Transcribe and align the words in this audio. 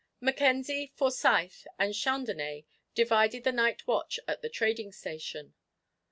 Mackenzie, 0.19 0.91
Forsyth, 0.95 1.67
and 1.77 1.93
Chandonnais 1.93 2.65
divided 2.95 3.43
the 3.43 3.51
night 3.51 3.85
watch 3.85 4.19
at 4.27 4.41
the 4.41 4.49
trading 4.49 4.91
station. 4.91 5.53